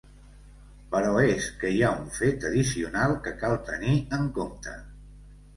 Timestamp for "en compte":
4.21-4.75